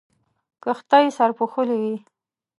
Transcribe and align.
کښتۍ 0.63 1.05
سرپوښلې 1.17 1.77
وې. 1.81 1.95